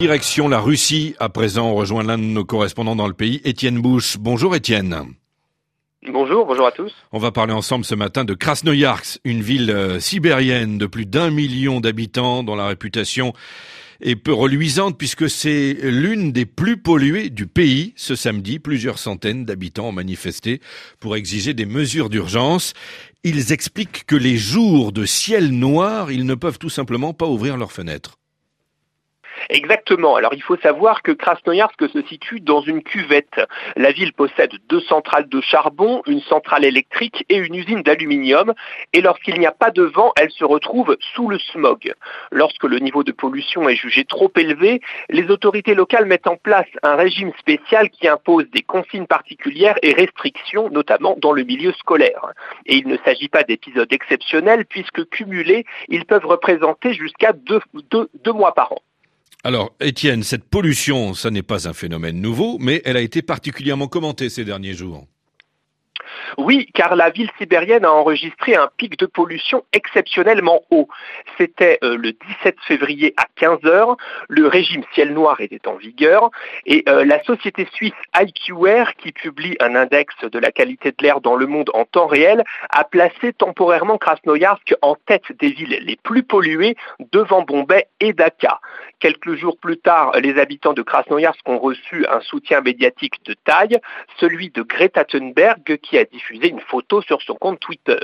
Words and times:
Direction 0.00 0.46
la 0.46 0.60
Russie, 0.60 1.16
à 1.18 1.28
présent 1.28 1.72
on 1.72 1.74
rejoint 1.74 2.04
l'un 2.04 2.18
de 2.18 2.22
nos 2.22 2.44
correspondants 2.44 2.94
dans 2.94 3.08
le 3.08 3.14
pays, 3.14 3.40
Étienne 3.42 3.80
Bouche. 3.80 4.16
Bonjour 4.16 4.54
Étienne. 4.54 4.96
Bonjour, 6.12 6.46
bonjour 6.46 6.68
à 6.68 6.70
tous. 6.70 6.94
On 7.10 7.18
va 7.18 7.32
parler 7.32 7.52
ensemble 7.52 7.84
ce 7.84 7.96
matin 7.96 8.24
de 8.24 8.32
Krasnoyarsk, 8.32 9.18
une 9.24 9.42
ville 9.42 9.72
euh, 9.72 9.98
sibérienne 9.98 10.78
de 10.78 10.86
plus 10.86 11.04
d'un 11.04 11.30
million 11.32 11.80
d'habitants 11.80 12.44
dont 12.44 12.54
la 12.54 12.68
réputation 12.68 13.32
est 14.00 14.14
peu 14.14 14.32
reluisante 14.32 14.96
puisque 14.96 15.28
c'est 15.28 15.76
l'une 15.82 16.30
des 16.30 16.46
plus 16.46 16.76
polluées 16.76 17.28
du 17.28 17.48
pays. 17.48 17.92
Ce 17.96 18.14
samedi, 18.14 18.60
plusieurs 18.60 19.00
centaines 19.00 19.44
d'habitants 19.44 19.88
ont 19.88 19.92
manifesté 19.92 20.60
pour 21.00 21.16
exiger 21.16 21.54
des 21.54 21.66
mesures 21.66 22.08
d'urgence. 22.08 22.72
Ils 23.24 23.52
expliquent 23.52 24.06
que 24.06 24.14
les 24.14 24.36
jours 24.36 24.92
de 24.92 25.04
ciel 25.04 25.50
noir, 25.50 26.12
ils 26.12 26.24
ne 26.24 26.36
peuvent 26.36 26.60
tout 26.60 26.70
simplement 26.70 27.14
pas 27.14 27.26
ouvrir 27.26 27.56
leurs 27.56 27.72
fenêtres. 27.72 28.16
Exactement. 29.50 30.16
Alors 30.16 30.34
il 30.34 30.42
faut 30.42 30.56
savoir 30.56 31.02
que 31.02 31.12
Krasnoyarsk 31.12 31.88
se 31.88 32.02
situe 32.02 32.40
dans 32.40 32.60
une 32.60 32.82
cuvette. 32.82 33.40
La 33.76 33.92
ville 33.92 34.12
possède 34.12 34.52
deux 34.68 34.80
centrales 34.80 35.28
de 35.28 35.40
charbon, 35.40 36.02
une 36.06 36.20
centrale 36.20 36.64
électrique 36.64 37.24
et 37.28 37.36
une 37.36 37.54
usine 37.54 37.82
d'aluminium. 37.82 38.54
Et 38.92 39.00
lorsqu'il 39.00 39.38
n'y 39.38 39.46
a 39.46 39.52
pas 39.52 39.70
de 39.70 39.82
vent, 39.82 40.12
elle 40.16 40.30
se 40.30 40.44
retrouve 40.44 40.96
sous 41.14 41.28
le 41.28 41.38
smog. 41.38 41.94
Lorsque 42.30 42.64
le 42.64 42.78
niveau 42.78 43.04
de 43.04 43.12
pollution 43.12 43.68
est 43.68 43.76
jugé 43.76 44.04
trop 44.04 44.30
élevé, 44.36 44.80
les 45.08 45.30
autorités 45.30 45.74
locales 45.74 46.06
mettent 46.06 46.26
en 46.26 46.36
place 46.36 46.66
un 46.82 46.96
régime 46.96 47.32
spécial 47.38 47.90
qui 47.90 48.08
impose 48.08 48.48
des 48.50 48.62
consignes 48.62 49.06
particulières 49.06 49.76
et 49.82 49.92
restrictions, 49.92 50.70
notamment 50.70 51.16
dans 51.18 51.32
le 51.32 51.44
milieu 51.44 51.72
scolaire. 51.72 52.32
Et 52.66 52.76
il 52.76 52.88
ne 52.88 52.96
s'agit 53.04 53.28
pas 53.28 53.42
d'épisodes 53.42 53.92
exceptionnels 53.92 54.66
puisque 54.66 55.08
cumulés, 55.08 55.64
ils 55.88 56.04
peuvent 56.04 56.26
représenter 56.26 56.92
jusqu'à 56.92 57.32
deux, 57.32 57.60
deux 57.92 58.32
mois 58.32 58.54
par 58.54 58.72
an. 58.72 58.78
Alors, 59.44 59.70
Étienne, 59.80 60.24
cette 60.24 60.48
pollution, 60.48 61.14
ça 61.14 61.30
n'est 61.30 61.42
pas 61.42 61.68
un 61.68 61.72
phénomène 61.72 62.20
nouveau, 62.20 62.58
mais 62.58 62.82
elle 62.84 62.96
a 62.96 63.00
été 63.00 63.22
particulièrement 63.22 63.86
commentée 63.86 64.28
ces 64.30 64.44
derniers 64.44 64.74
jours. 64.74 65.06
Oui, 66.36 66.68
car 66.74 66.96
la 66.96 67.10
ville 67.10 67.30
sibérienne 67.38 67.84
a 67.84 67.92
enregistré 67.92 68.54
un 68.54 68.68
pic 68.76 68.98
de 68.98 69.06
pollution 69.06 69.64
exceptionnellement 69.72 70.62
haut. 70.70 70.88
C'était 71.38 71.78
euh, 71.82 71.96
le 71.96 72.12
17 72.12 72.56
février 72.66 73.14
à 73.16 73.26
15 73.36 73.64
heures. 73.64 73.96
Le 74.28 74.46
régime 74.46 74.82
ciel 74.94 75.12
noir 75.14 75.40
était 75.40 75.66
en 75.66 75.76
vigueur 75.76 76.30
et 76.66 76.84
euh, 76.88 77.04
la 77.04 77.22
société 77.24 77.66
suisse 77.72 77.92
IQR, 78.18 78.94
qui 78.98 79.12
publie 79.12 79.56
un 79.60 79.74
index 79.74 80.14
de 80.22 80.38
la 80.38 80.52
qualité 80.52 80.90
de 80.90 81.02
l'air 81.02 81.20
dans 81.20 81.36
le 81.36 81.46
monde 81.46 81.70
en 81.74 81.84
temps 81.84 82.06
réel, 82.06 82.44
a 82.70 82.84
placé 82.84 83.32
temporairement 83.32 83.98
Krasnoyarsk 83.98 84.74
en 84.82 84.94
tête 84.94 85.32
des 85.40 85.50
villes 85.50 85.78
les 85.80 85.96
plus 85.96 86.22
polluées 86.22 86.76
devant 87.12 87.42
Bombay 87.42 87.86
et 88.00 88.12
Dhaka. 88.12 88.60
Quelques 89.00 89.36
jours 89.36 89.56
plus 89.56 89.78
tard, 89.78 90.12
les 90.20 90.38
habitants 90.40 90.72
de 90.72 90.82
Krasnoyarsk 90.82 91.48
ont 91.48 91.58
reçu 91.58 92.04
un 92.06 92.20
soutien 92.20 92.60
médiatique 92.60 93.24
de 93.24 93.34
taille, 93.44 93.78
celui 94.18 94.50
de 94.50 94.62
Greta 94.62 95.04
Thunberg 95.04 95.78
qui 95.80 95.96
a 95.98 96.04
diffusé 96.04 96.48
une 96.48 96.60
photo 96.60 97.00
sur 97.02 97.22
son 97.22 97.34
compte 97.34 97.60
Twitter. 97.60 98.00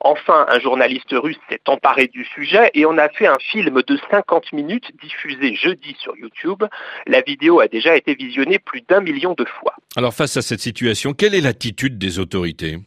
Enfin, 0.00 0.46
un 0.48 0.58
journaliste 0.58 1.12
russe 1.12 1.38
s'est 1.48 1.62
emparé 1.68 2.08
du 2.08 2.24
sujet 2.24 2.70
et 2.74 2.84
on 2.84 2.98
a 2.98 3.08
fait 3.10 3.28
un 3.28 3.38
film 3.38 3.80
de 3.86 3.98
50 4.10 4.52
minutes 4.52 4.90
diffusé 5.00 5.54
jeudi 5.54 5.94
sur 6.00 6.16
YouTube. 6.16 6.64
La 7.06 7.20
vidéo 7.20 7.60
a 7.60 7.68
déjà 7.68 7.96
été 7.96 8.14
visionnée 8.14 8.58
plus 8.58 8.82
d'un 8.88 9.00
million 9.00 9.34
de 9.34 9.44
fois. 9.44 9.74
Alors 9.96 10.14
face 10.14 10.36
à 10.36 10.42
cette 10.42 10.60
situation, 10.60 11.12
quelle 11.12 11.36
est 11.36 11.40
l'attitude 11.40 11.96
des 11.96 12.18
autorités? 12.18 12.78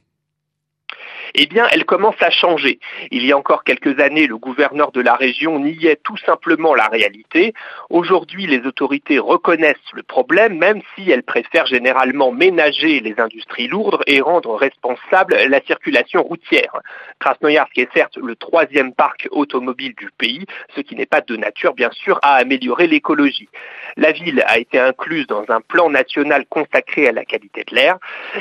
Eh 1.39 1.45
bien, 1.45 1.67
elle 1.71 1.85
commence 1.85 2.19
à 2.19 2.31
changer. 2.31 2.79
Il 3.11 3.23
y 3.23 3.31
a 3.31 3.37
encore 3.37 3.63
quelques 3.63 3.99
années, 3.99 4.25
le 4.25 4.37
gouverneur 4.37 4.91
de 4.91 5.01
la 5.01 5.13
région 5.13 5.59
niait 5.59 5.99
tout 6.03 6.17
simplement 6.17 6.73
la 6.73 6.87
réalité. 6.87 7.53
Aujourd'hui, 7.91 8.47
les 8.47 8.65
autorités 8.65 9.19
reconnaissent 9.19 9.77
le 9.93 10.01
problème, 10.01 10.57
même 10.57 10.81
si 10.95 11.11
elles 11.11 11.21
préfèrent 11.21 11.67
généralement 11.67 12.31
ménager 12.31 13.01
les 13.01 13.19
industries 13.19 13.67
lourdes 13.67 14.01
et 14.07 14.19
rendre 14.19 14.55
responsable 14.55 15.35
la 15.47 15.61
circulation 15.61 16.23
routière. 16.23 16.75
Krasnoyarsk 17.19 17.77
est 17.77 17.93
certes 17.93 18.17
le 18.17 18.35
troisième 18.35 18.95
parc 18.95 19.27
automobile 19.29 19.93
du 19.95 20.09
pays, 20.17 20.45
ce 20.75 20.81
qui 20.81 20.95
n'est 20.95 21.05
pas 21.05 21.21
de 21.21 21.35
nature, 21.35 21.75
bien 21.75 21.91
sûr, 21.91 22.19
à 22.23 22.33
améliorer 22.33 22.87
l'écologie. 22.87 23.49
La 23.95 24.11
ville 24.11 24.43
a 24.47 24.57
été 24.57 24.79
incluse 24.79 25.27
dans 25.27 25.45
un 25.49 25.61
plan 25.61 25.91
national 25.91 26.45
consacré 26.49 27.07
à 27.07 27.11
la 27.11 27.25
qualité 27.25 27.63
de 27.63 27.75
l'air. 27.75 27.97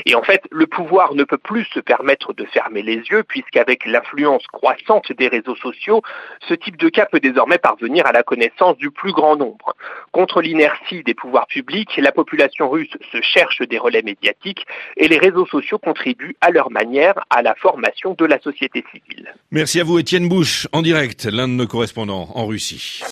Et 0.07 0.15
en 0.15 0.23
fait, 0.23 0.43
le 0.51 0.67
pouvoir 0.67 1.15
ne 1.15 1.25
peut 1.25 1.37
plus 1.37 1.67
se 1.75 1.81
permettre 1.81 2.33
de 2.33 2.47
fermer 2.47 2.86
les 2.87 3.03
yeux, 3.11 3.23
puisqu'avec 3.23 3.85
l'influence 3.85 4.47
croissante 4.47 5.13
des 5.13 5.29
réseaux 5.29 5.57
sociaux, 5.57 6.01
ce 6.49 6.55
type 6.55 6.79
de 6.79 6.89
cas 6.89 7.07
peut 7.07 7.21
désormais 7.21 7.59
parvenir 7.59 8.07
à 8.07 8.13
la 8.13 8.23
connaissance 8.23 8.79
du 8.79 8.91
plus 8.91 9.13
grand 9.13 9.37
nombre. 9.37 9.75
Contre 10.13 10.41
l'inertie 10.41 11.03
des 11.03 11.13
pouvoirs 11.13 11.47
publics, 11.49 11.91
la 11.99 12.13
population 12.13 12.71
russe 12.71 12.97
se 13.13 13.21
cherche 13.21 13.61
des 13.61 13.79
relais 13.79 14.03
médiatiques 14.03 14.65
et 14.97 15.09
les 15.09 15.19
réseaux 15.19 15.47
sociaux 15.47 15.79
contribuent 15.79 16.37
à 16.41 16.51
leur 16.51 16.71
manière 16.71 17.15
à 17.31 17.43
la 17.43 17.55
formation 17.55 18.15
de 18.15 18.25
la 18.25 18.41
société 18.41 18.85
civile. 18.93 19.35
Merci 19.51 19.81
à 19.81 19.85
vous 19.85 19.99
Étienne 19.99 20.29
Bouche, 20.29 20.69
en 20.73 20.83
direct, 20.83 21.25
l'un 21.25 21.49
de 21.49 21.53
nos 21.53 21.67
correspondants 21.67 22.29
en 22.35 22.47
Russie. 22.47 23.03